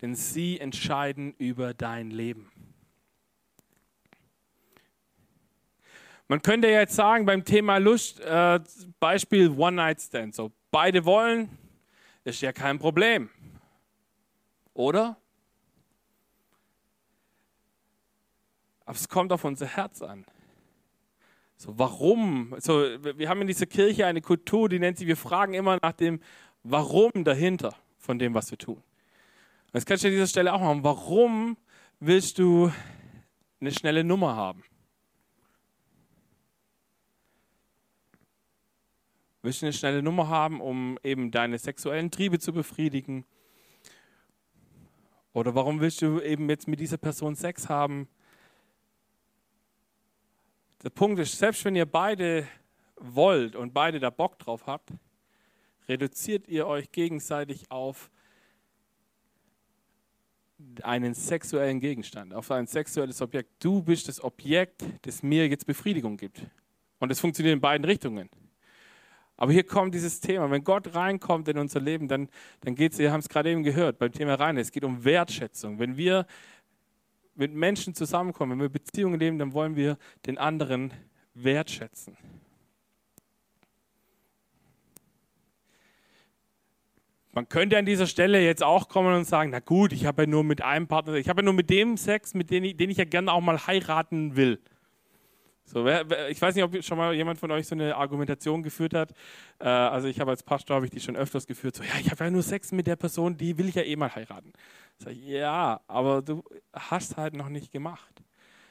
[0.00, 2.50] denn sie entscheiden über dein Leben.
[6.28, 8.60] Man könnte jetzt sagen, beim Thema Lust, äh,
[9.00, 11.48] Beispiel One-Night-Stand, so beide wollen,
[12.22, 13.30] ist ja kein Problem.
[14.72, 15.16] Oder?
[18.84, 20.24] Aber es kommt auf unser Herz an.
[21.56, 22.54] So, warum?
[22.58, 22.80] So,
[23.18, 26.20] wir haben in dieser Kirche eine Kultur, die nennt sich, wir fragen immer nach dem
[26.62, 28.82] Warum dahinter von dem, was wir tun.
[29.72, 30.82] Das kannst du an dieser Stelle auch machen.
[30.82, 31.56] Warum
[32.00, 32.72] willst du
[33.60, 34.64] eine schnelle Nummer haben?
[39.42, 43.24] Willst du eine schnelle Nummer haben, um eben deine sexuellen Triebe zu befriedigen?
[45.32, 48.08] Oder warum willst du eben jetzt mit dieser Person Sex haben?
[50.82, 52.46] Der Punkt ist, selbst wenn ihr beide
[52.96, 54.90] wollt und beide da Bock drauf habt,
[55.88, 58.10] reduziert ihr euch gegenseitig auf
[60.82, 63.50] einen sexuellen Gegenstand, auf ein sexuelles Objekt.
[63.62, 66.40] Du bist das Objekt, das mir jetzt Befriedigung gibt.
[66.98, 68.28] Und es funktioniert in beiden Richtungen.
[69.36, 70.50] Aber hier kommt dieses Thema.
[70.50, 72.28] Wenn Gott reinkommt in unser Leben, dann,
[72.60, 75.02] dann geht es, wir haben es gerade eben gehört, beim Thema rein, es geht um
[75.02, 75.78] Wertschätzung.
[75.78, 76.26] Wenn wir
[77.34, 79.96] mit Menschen zusammenkommen, wenn wir Beziehungen leben, dann wollen wir
[80.26, 80.92] den anderen
[81.32, 82.18] wertschätzen.
[87.32, 90.26] Man könnte an dieser Stelle jetzt auch kommen und sagen, na gut, ich habe ja
[90.26, 92.90] nur mit einem Partner, ich habe ja nur mit dem Sex, mit dem ich, den
[92.90, 94.60] ich ja gerne auch mal heiraten will.
[95.64, 99.12] So, ich weiß nicht, ob schon mal jemand von euch so eine Argumentation geführt hat.
[99.60, 101.76] Äh, also ich habe als Pastor habe ich die schon öfters geführt.
[101.76, 103.94] So, ja, ich habe ja nur Sex mit der Person, die will ich ja eh
[103.94, 104.52] mal heiraten.
[104.98, 108.20] Sag ich, ja, aber du hast halt noch nicht gemacht.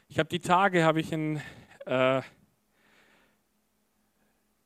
[0.10, 1.41] Ich habe die Tage habe ich ein
[1.86, 2.22] äh,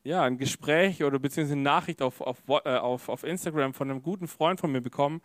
[0.03, 4.01] ja ein Gespräch oder beziehungsweise eine Nachricht auf, auf, äh, auf, auf Instagram von einem
[4.01, 5.21] guten Freund von mir bekommen.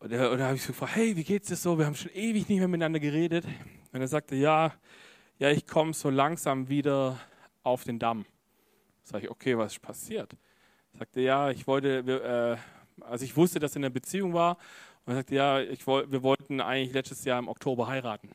[0.00, 1.78] Und da habe ich so gefragt, hey, wie geht's dir so?
[1.78, 3.44] Wir haben schon ewig nicht mehr miteinander geredet.
[3.92, 4.72] Und er sagte, ja,
[5.38, 7.18] ja, ich komme so langsam wieder
[7.62, 8.24] auf den Damm.
[9.02, 10.36] Sag ich, okay, was ist passiert?
[10.98, 11.98] Sagte, ja, ich wollte,
[12.98, 14.56] äh, also ich wusste, dass er in einer Beziehung war
[15.04, 18.30] und er sagte, ja, ich, wir wollten eigentlich letztes Jahr im Oktober heiraten.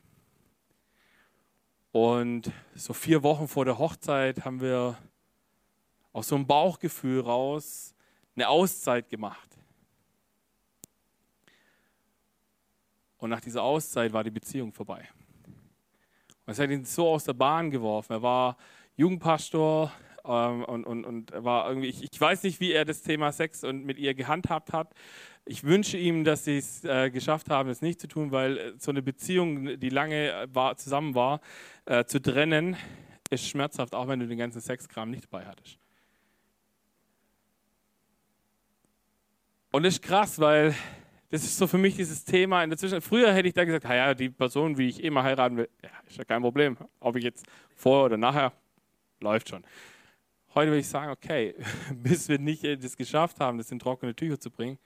[1.92, 4.98] Und so vier Wochen vor der Hochzeit haben wir
[6.16, 7.94] aus so einem Bauchgefühl raus
[8.38, 9.50] eine Auszeit gemacht.
[13.18, 15.10] Und nach dieser Auszeit war die Beziehung vorbei.
[16.46, 18.14] Und es hat ihn so aus der Bahn geworfen.
[18.14, 18.56] Er war
[18.96, 19.92] Jugendpastor
[20.24, 23.66] ähm, und, und, und war irgendwie, ich, ich, weiß nicht, wie er das Thema Sex
[23.66, 24.94] und mit ihr gehandhabt hat.
[25.44, 28.74] Ich wünsche ihm, dass sie es äh, geschafft haben, es nicht zu tun, weil äh,
[28.78, 31.42] so eine Beziehung, die lange äh, war, zusammen war,
[31.84, 32.78] äh, zu trennen,
[33.30, 35.78] ist schmerzhaft, auch wenn du den ganzen Sexkram nicht dabei hattest.
[39.76, 40.74] Und das ist krass, weil
[41.30, 43.02] das ist so für mich dieses Thema in der Zwischen.
[43.02, 46.16] Früher hätte ich da gesagt, ja, die Person, wie ich immer heiraten will, ja, ist
[46.16, 46.78] ja kein Problem.
[47.02, 48.54] Ob ich jetzt vorher oder nachher,
[49.20, 49.66] läuft schon.
[50.54, 51.56] Heute würde ich sagen, okay,
[51.94, 54.78] bis wir nicht das geschafft haben, das in trockene Tücher zu bringen,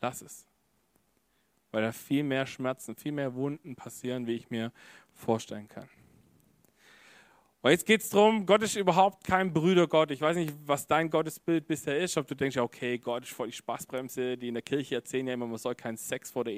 [0.00, 0.46] lass es.
[1.72, 4.70] Weil da viel mehr Schmerzen, viel mehr Wunden passieren, wie ich mir
[5.14, 5.88] vorstellen kann.
[7.62, 10.10] Und jetzt geht es darum, Gott ist überhaupt kein Brüdergott.
[10.10, 12.16] Ich weiß nicht, was dein Gottesbild bisher ist.
[12.16, 15.34] Ob du denkst, okay, Gott ist voll die Spaßbremse, die in der Kirche erzählen ja
[15.34, 16.54] immer, man soll keinen Sex vor der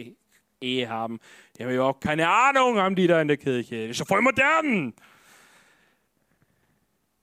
[0.60, 1.18] Ehe haben.
[1.56, 3.88] Die haben überhaupt keine Ahnung, haben die da in der Kirche.
[3.88, 4.94] Das ist ja voll modern.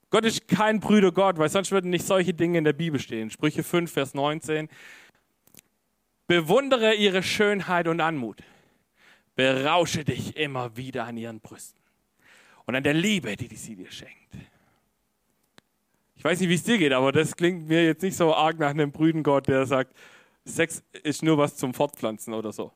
[0.09, 3.29] Gott ist kein Brüdergott, weil sonst würden nicht solche Dinge in der Bibel stehen.
[3.29, 4.67] Sprüche 5, Vers 19.
[6.27, 8.43] Bewundere ihre Schönheit und Anmut.
[9.35, 11.78] Berausche dich immer wieder an ihren Brüsten
[12.69, 14.37] und an der Liebe, die sie dir schenkt.
[16.15, 18.59] Ich weiß nicht, wie es dir geht, aber das klingt mir jetzt nicht so arg
[18.59, 19.91] nach einem Brüdengott, der sagt,
[20.45, 22.71] Sex ist nur was zum Fortpflanzen oder so.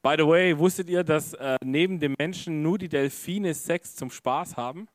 [0.00, 4.10] By the way, wusstet ihr, dass äh, neben dem Menschen nur die Delfine Sex zum
[4.10, 4.88] Spaß haben?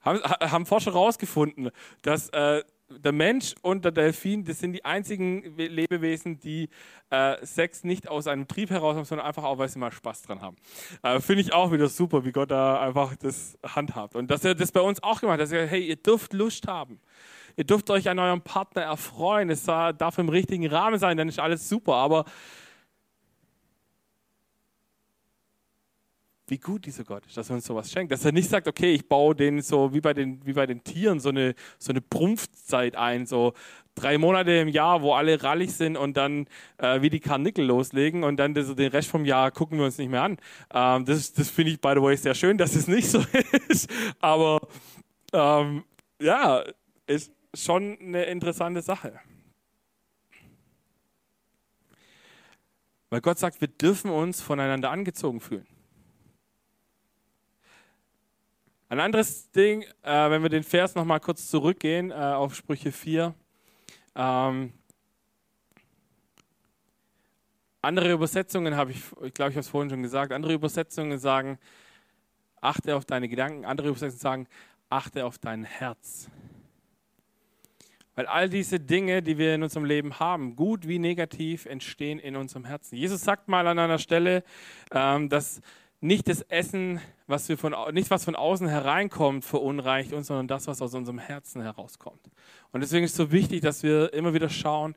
[0.00, 1.68] Haben, haben Forscher herausgefunden,
[2.00, 6.68] dass äh, der Mensch und der Delfin, das sind die einzigen Lebewesen, die
[7.10, 10.22] äh, Sex nicht aus einem Trieb heraus haben, sondern einfach auch, weil sie mal Spaß
[10.22, 10.56] dran haben.
[11.02, 14.14] Äh, Finde ich auch wieder super, wie Gott da einfach das handhabt.
[14.14, 16.68] Und dass er das bei uns auch gemacht hat, dass er, hey, ihr dürft Lust
[16.68, 17.00] haben.
[17.56, 19.50] Ihr dürft euch an eurem Partner erfreuen.
[19.50, 21.94] Es darf im richtigen Rahmen sein, dann ist alles super.
[21.94, 22.24] Aber
[26.48, 28.12] wie gut dieser Gott ist, dass er uns sowas schenkt.
[28.12, 30.84] Dass er nicht sagt, okay, ich baue den so wie bei den, wie bei den
[30.84, 33.52] Tieren so eine, so eine Prumpfzeit ein, so
[33.96, 36.46] drei Monate im Jahr, wo alle rallig sind und dann
[36.78, 39.98] äh, wie die Karnickel loslegen und dann das, den Rest vom Jahr gucken wir uns
[39.98, 40.38] nicht mehr an.
[40.72, 43.24] Ähm, das das finde ich, by the way, sehr schön, dass es nicht so
[43.68, 43.90] ist.
[44.20, 44.60] Aber
[45.32, 45.84] ähm,
[46.20, 46.62] ja,
[47.06, 49.18] ist schon eine interessante Sache.
[53.10, 55.66] Weil Gott sagt, wir dürfen uns voneinander angezogen fühlen.
[58.88, 63.34] Ein anderes Ding, äh, wenn wir den Vers nochmal kurz zurückgehen äh, auf Sprüche 4.
[64.14, 64.72] Ähm,
[67.82, 71.58] andere Übersetzungen habe ich, ich glaube, ich habe es vorhin schon gesagt, andere Übersetzungen sagen,
[72.60, 74.48] achte auf deine Gedanken, andere Übersetzungen sagen,
[74.88, 76.30] achte auf dein Herz.
[78.14, 82.36] Weil all diese Dinge, die wir in unserem Leben haben, gut wie negativ, entstehen in
[82.36, 82.96] unserem Herzen.
[82.96, 84.44] Jesus sagt mal an einer Stelle,
[84.92, 85.60] ähm, dass
[86.00, 90.66] nicht das Essen, was wir von, nicht was von außen hereinkommt, verunreicht uns, sondern das,
[90.66, 92.20] was aus unserem Herzen herauskommt.
[92.72, 94.94] Und deswegen ist es so wichtig, dass wir immer wieder schauen,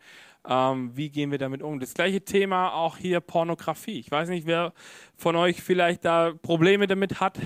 [0.48, 1.80] ähm, wie gehen wir damit um.
[1.80, 4.00] Das gleiche Thema auch hier Pornografie.
[4.00, 4.74] Ich weiß nicht, wer
[5.16, 7.40] von euch vielleicht da Probleme damit hat,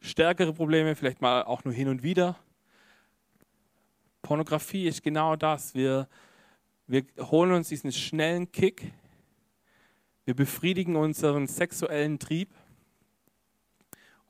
[0.00, 2.36] stärkere Probleme, vielleicht mal auch nur hin und wieder.
[4.22, 5.74] Pornografie ist genau das.
[5.74, 6.08] Wir,
[6.86, 8.92] wir holen uns diesen schnellen Kick,
[10.24, 12.50] wir befriedigen unseren sexuellen Trieb.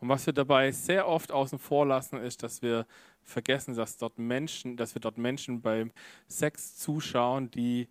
[0.00, 2.86] Und was wir dabei sehr oft außen vor lassen, ist, dass wir
[3.22, 5.92] vergessen, dass, dort Menschen, dass wir dort Menschen beim
[6.28, 7.88] Sex zuschauen, die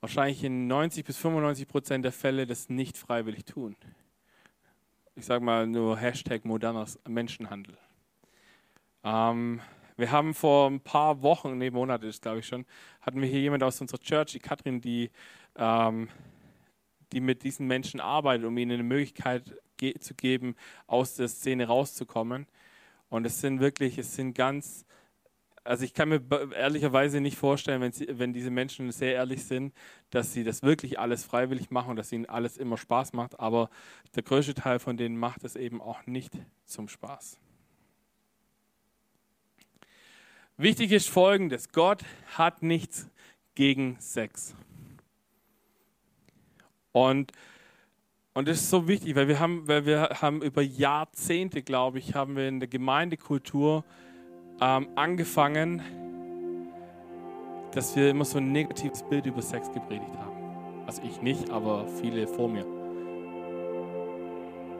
[0.00, 3.76] wahrscheinlich in 90 bis 95 Prozent der Fälle das nicht freiwillig tun.
[5.16, 7.76] Ich sage mal nur Hashtag moderner Menschenhandel.
[9.02, 9.60] Ähm,
[9.96, 12.64] wir haben vor ein paar Wochen, nee, Monate ist glaube ich schon,
[13.00, 15.10] hatten wir hier jemand aus unserer Church, die Katrin, die
[15.56, 16.08] ähm,
[17.12, 21.66] die mit diesen Menschen arbeitet, um ihnen eine Möglichkeit ge zu geben, aus der Szene
[21.66, 22.46] rauszukommen.
[23.08, 24.84] Und es sind wirklich, es sind ganz,
[25.64, 26.22] also ich kann mir
[26.54, 29.74] ehrlicherweise nicht vorstellen, wenn, sie, wenn diese Menschen sehr ehrlich sind,
[30.10, 33.40] dass sie das wirklich alles freiwillig machen und dass ihnen alles immer Spaß macht.
[33.40, 33.68] Aber
[34.14, 36.32] der größte Teil von denen macht es eben auch nicht
[36.64, 37.38] zum Spaß.
[40.56, 41.70] Wichtig ist Folgendes.
[41.70, 42.04] Gott
[42.36, 43.08] hat nichts
[43.54, 44.54] gegen Sex.
[46.92, 47.32] Und,
[48.34, 52.14] und das ist so wichtig, weil wir haben, weil wir haben über Jahrzehnte, glaube ich,
[52.14, 53.84] haben wir in der Gemeindekultur
[54.60, 55.82] ähm, angefangen,
[57.72, 60.84] dass wir immer so ein negatives Bild über Sex gepredigt haben.
[60.86, 62.66] Also ich nicht, aber viele vor mir.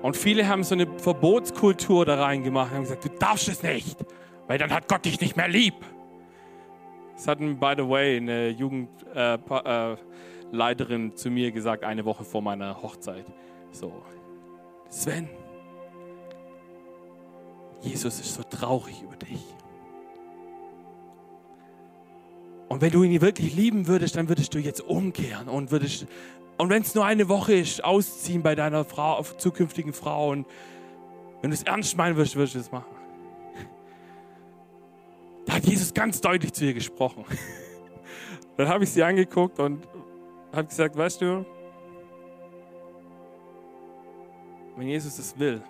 [0.02, 3.98] Und viele haben so eine Verbotskultur da reingemacht und haben gesagt, du darfst es nicht,
[4.46, 5.74] weil dann hat Gott dich nicht mehr lieb.
[7.14, 9.96] Das hat, by the way, eine Jugendleiterin äh, äh,
[11.14, 13.26] zu mir gesagt, eine Woche vor meiner Hochzeit.
[13.72, 13.92] So,
[14.88, 15.28] Sven,
[17.80, 19.40] Jesus ist so traurig über dich.
[22.68, 26.06] Und wenn du ihn wirklich lieben würdest, dann würdest du jetzt umkehren und würdest,
[26.56, 30.30] und wenn es nur eine Woche ist, ausziehen bei deiner Frau, zukünftigen Frau.
[30.30, 30.46] Und
[31.42, 32.94] wenn du es ernst meinen würdest, würdest du es machen.
[35.46, 37.24] Da hat Jesus ganz deutlich zu ihr gesprochen.
[38.56, 39.88] Dann habe ich sie angeguckt und
[40.56, 41.46] habe gesagt, weißt du,
[44.76, 45.62] wenn Jesus es will,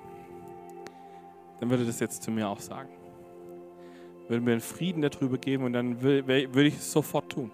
[1.58, 2.88] dann würde das jetzt zu mir auch sagen.
[4.28, 7.50] Würde mir einen Frieden darüber geben und dann würde ich es sofort tun.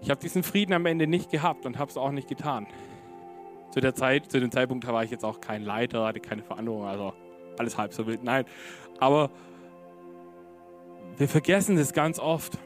[0.00, 2.66] Ich habe diesen Frieden am Ende nicht gehabt und habe es auch nicht getan.
[3.72, 6.86] Zu der Zeit, zu dem Zeitpunkt war ich jetzt auch kein Leiter, hatte keine Verantwortung,
[6.86, 7.12] also
[7.58, 8.22] alles halb so wild.
[8.22, 8.44] Nein,
[9.00, 9.30] aber
[11.18, 12.58] wir vergessen das ganz oft,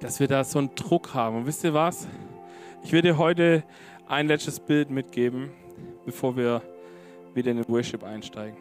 [0.00, 1.36] dass wir da so einen Druck haben.
[1.36, 2.08] Und wisst ihr was?
[2.82, 3.62] Ich werde heute
[4.08, 5.50] ein letztes Bild mitgeben,
[6.04, 6.62] bevor wir
[7.34, 8.56] wieder in den Worship einsteigen.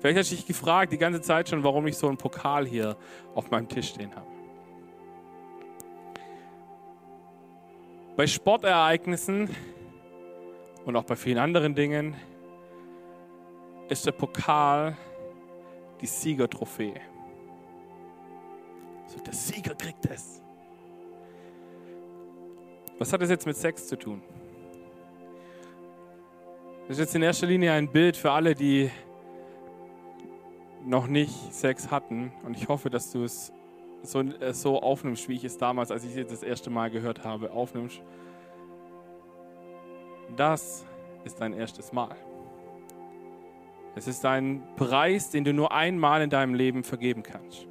[0.00, 2.96] Vielleicht hast du dich gefragt die ganze Zeit schon, warum ich so einen Pokal hier
[3.34, 4.26] auf meinem Tisch stehen habe.
[8.16, 9.48] Bei Sportereignissen
[10.84, 12.16] und auch bei vielen anderen Dingen
[13.88, 14.96] ist der Pokal
[16.00, 17.00] die Siegertrophäe.
[19.06, 20.41] So, der Sieger kriegt es.
[23.02, 24.22] Was hat das jetzt mit Sex zu tun?
[26.82, 28.92] Das ist jetzt in erster Linie ein Bild für alle, die
[30.84, 32.30] noch nicht Sex hatten.
[32.44, 33.52] Und ich hoffe, dass du es
[34.04, 37.24] so, äh, so aufnimmst, wie ich es damals, als ich es das erste Mal gehört
[37.24, 38.00] habe, aufnimmst.
[40.36, 40.86] Das
[41.24, 42.14] ist dein erstes Mal.
[43.96, 47.66] Es ist ein Preis, den du nur einmal in deinem Leben vergeben kannst.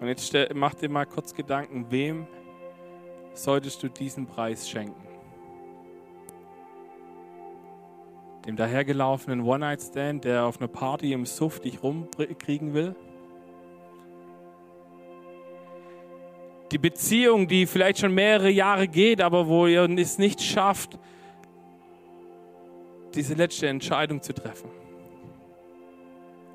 [0.00, 2.26] Und jetzt mach dir mal kurz Gedanken, wem
[3.34, 5.00] solltest du diesen Preis schenken?
[8.46, 12.96] Dem dahergelaufenen One-Night-Stand, der auf einer Party im Suff dich rumkriegen will?
[16.72, 20.98] Die Beziehung, die vielleicht schon mehrere Jahre geht, aber wo ihr es nicht schafft,
[23.14, 24.70] diese letzte Entscheidung zu treffen.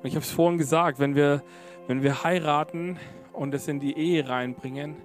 [0.02, 1.42] Und ich habe es vorhin gesagt, wenn wir,
[1.86, 2.98] wenn wir heiraten
[3.32, 4.96] und es in die Ehe reinbringen,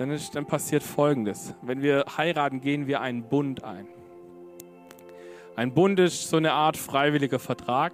[0.00, 1.54] dann, ist, dann passiert Folgendes.
[1.60, 3.86] Wenn wir heiraten, gehen wir einen Bund ein.
[5.56, 7.92] Ein Bund ist so eine Art freiwilliger Vertrag.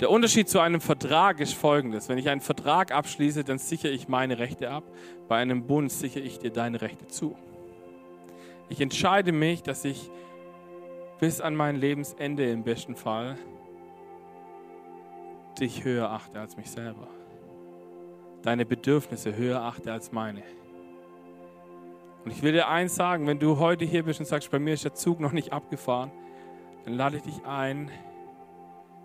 [0.00, 2.08] Der Unterschied zu einem Vertrag ist folgendes.
[2.08, 4.84] Wenn ich einen Vertrag abschließe, dann sichere ich meine Rechte ab.
[5.28, 7.36] Bei einem Bund sichere ich dir deine Rechte zu.
[8.70, 10.10] Ich entscheide mich, dass ich
[11.20, 13.36] bis an mein Lebensende im besten Fall
[15.60, 17.08] dich höher achte als mich selber.
[18.42, 20.42] Deine Bedürfnisse höher achte als meine.
[22.24, 24.74] Und ich will dir eins sagen, wenn du heute hier bist und sagst, bei mir
[24.74, 26.10] ist der Zug noch nicht abgefahren,
[26.84, 27.90] dann lade ich dich ein,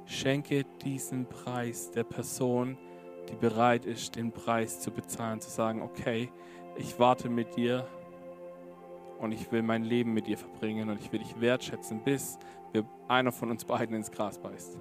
[0.06, 2.78] Schenke diesen Preis der Person,
[3.30, 6.32] die bereit ist, den Preis zu bezahlen, zu sagen, okay,
[6.78, 7.86] ich warte mit dir
[9.20, 12.40] und ich will mein Leben mit dir verbringen und ich will dich wertschätzen, bis
[13.08, 14.80] einer von uns beiden ins Gras beißt.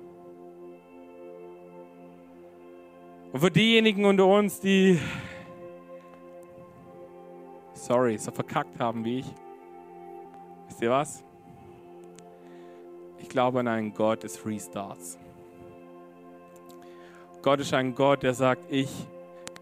[3.33, 4.99] Und für diejenigen unter uns, die,
[7.75, 9.27] sorry, so verkackt haben wie ich,
[10.69, 11.25] wisst ihr was?
[13.19, 15.19] Ich glaube an einen Gott des Restarts.
[17.43, 18.91] Gott ist ein Gott, der sagt, ich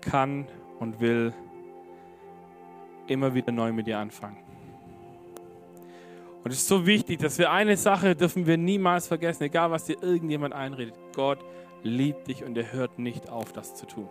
[0.00, 0.46] kann
[0.78, 1.32] und will
[3.06, 4.38] immer wieder neu mit dir anfangen.
[6.44, 9.84] Und es ist so wichtig, dass wir eine Sache dürfen wir niemals vergessen, egal was
[9.84, 10.94] dir irgendjemand einredet.
[11.14, 11.38] Gott
[11.84, 14.08] liebt dich und er hört nicht auf, das zu tun.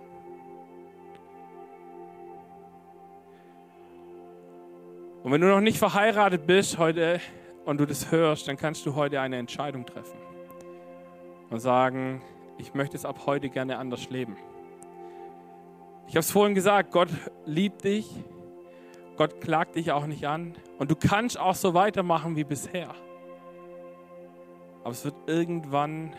[5.23, 7.19] Und wenn du noch nicht verheiratet bist heute,
[7.65, 10.17] und du das hörst, dann kannst du heute eine Entscheidung treffen
[11.49, 12.21] und sagen,
[12.57, 14.37] ich möchte es ab heute gerne anders leben.
[16.07, 17.09] Ich habe es vorhin gesagt, Gott
[17.45, 18.09] liebt dich,
[19.15, 22.93] Gott klagt dich auch nicht an und du kannst auch so weitermachen wie bisher.
[24.81, 26.13] Aber es wird irgendwann,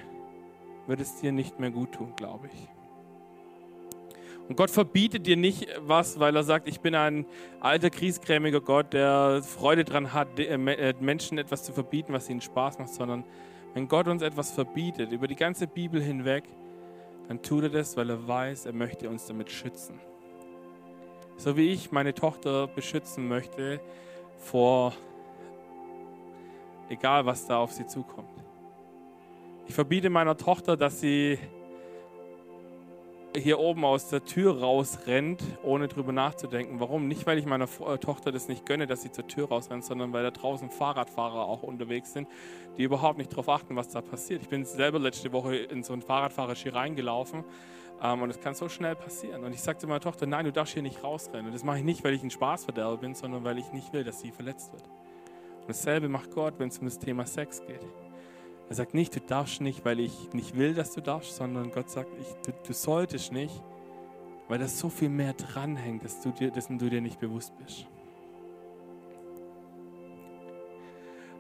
[0.87, 2.69] wird es dir nicht mehr gut tun, glaube ich.
[4.49, 7.25] Und Gott verbietet dir nicht was, weil er sagt, ich bin ein
[7.61, 12.43] alter, kriesgrämiger Gott, der Freude daran hat, äh, äh, Menschen etwas zu verbieten, was ihnen
[12.43, 13.25] Spaß macht, sondern
[13.73, 16.45] wenn Gott uns etwas verbietet, über die ganze Bibel hinweg,
[17.29, 19.99] dann tut er das, weil er weiß, er möchte uns damit schützen.
[21.39, 23.81] So wie ich meine Tochter beschützen möchte
[24.37, 24.93] vor
[26.89, 28.34] egal was da auf sie zukommt.
[29.67, 31.39] Ich verbiete meiner Tochter, dass sie
[33.37, 36.79] hier oben aus der Tür rausrennt, ohne drüber nachzudenken.
[36.79, 37.09] Warum?
[37.09, 40.13] Nicht, weil ich meiner äh, Tochter das nicht gönne, dass sie zur Tür rausrennt, sondern
[40.13, 42.29] weil da draußen Fahrradfahrer auch unterwegs sind,
[42.77, 44.43] die überhaupt nicht darauf achten, was da passiert.
[44.43, 47.45] Ich bin selber letzte Woche in so einen Fahrradfahrerski reingelaufen
[48.03, 49.43] ähm, und es kann so schnell passieren.
[49.43, 51.47] Und ich sagte meiner Tochter, nein, du darfst hier nicht rausrennen.
[51.47, 54.05] Und das mache ich nicht, weil ich ein Spaßverderber bin, sondern weil ich nicht will,
[54.05, 54.85] dass sie verletzt wird.
[54.85, 57.81] Und dasselbe macht Gott, wenn es um das Thema Sex geht.
[58.69, 61.91] Er sagt nicht, du darfst nicht, weil ich nicht will, dass du darfst, sondern Gott
[61.91, 63.63] sagt, ich, du, du, solltest nicht,
[64.49, 67.87] weil da so viel mehr dranhängt, dass du dir, dessen du dir nicht bewusst bist.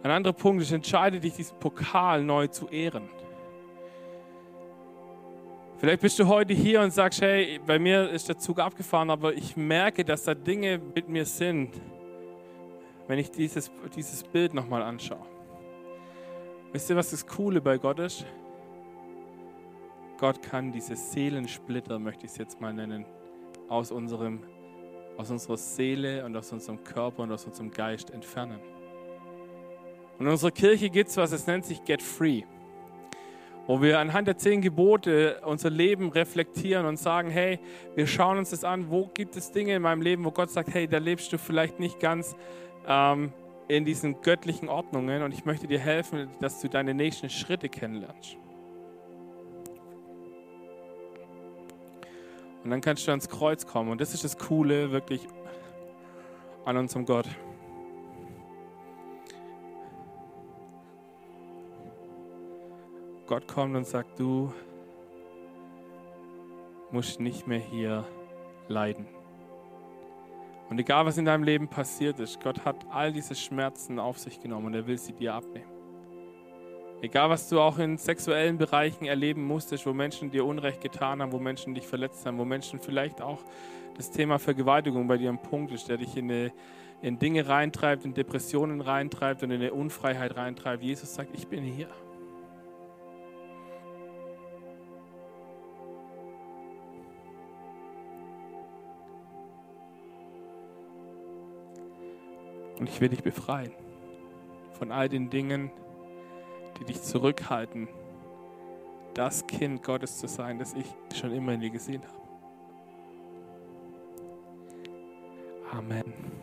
[0.02, 3.08] Ein anderer Punkt ist, entscheide dich, diesen Pokal neu zu ehren.
[5.78, 9.34] Vielleicht bist du heute hier und sagst, hey, bei mir ist der Zug abgefahren, aber
[9.34, 11.70] ich merke, dass da Dinge mit mir sind,
[13.08, 15.33] wenn ich dieses, dieses Bild nochmal anschaue.
[16.74, 18.26] Wisst ihr, was das Coole bei Gott ist?
[20.18, 23.04] Gott kann diese Seelensplitter, möchte ich es jetzt mal nennen,
[23.68, 24.40] aus, unserem,
[25.16, 28.58] aus unserer Seele und aus unserem Körper und aus unserem Geist entfernen.
[30.18, 32.42] Und in unserer Kirche gibt es was, es nennt sich Get Free,
[33.68, 37.60] wo wir anhand der zehn Gebote unser Leben reflektieren und sagen, hey,
[37.94, 40.74] wir schauen uns das an, wo gibt es Dinge in meinem Leben, wo Gott sagt,
[40.74, 42.34] hey, da lebst du vielleicht nicht ganz
[42.88, 43.32] ähm,
[43.68, 48.36] in diesen göttlichen Ordnungen und ich möchte dir helfen, dass du deine nächsten Schritte kennenlernst.
[52.62, 53.90] Und dann kannst du ans Kreuz kommen.
[53.90, 55.26] Und das ist das Coole wirklich
[56.64, 57.28] an unserem Gott.
[63.26, 64.52] Gott kommt und sagt, du
[66.90, 68.06] musst nicht mehr hier
[68.68, 69.06] leiden.
[70.70, 74.40] Und egal, was in deinem Leben passiert ist, Gott hat all diese Schmerzen auf sich
[74.40, 75.70] genommen und er will sie dir abnehmen.
[77.02, 81.32] Egal, was du auch in sexuellen Bereichen erleben musstest, wo Menschen dir Unrecht getan haben,
[81.32, 83.40] wo Menschen dich verletzt haben, wo Menschen vielleicht auch
[83.94, 86.52] das Thema Vergewaltigung bei dir ein Punkt ist, der dich in, eine,
[87.02, 90.82] in Dinge reintreibt, in Depressionen reintreibt und in eine Unfreiheit reintreibt.
[90.82, 91.88] Jesus sagt, ich bin hier.
[102.84, 103.72] Und ich will dich befreien
[104.78, 105.70] von all den Dingen,
[106.78, 107.88] die dich zurückhalten,
[109.14, 110.84] das Kind Gottes zu sein, das ich
[111.18, 112.20] schon immer in dir gesehen habe.
[115.78, 116.33] Amen.